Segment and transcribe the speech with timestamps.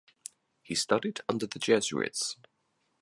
[0.63, 2.35] He studied under the Jesuits.